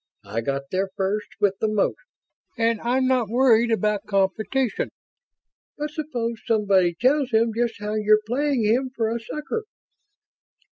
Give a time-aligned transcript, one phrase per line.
[0.25, 2.07] I got there first with the most,
[2.57, 4.89] and I'm not worried about competition."
[5.77, 9.63] "But suppose somebody tells him just how you're playing him for a sucker?"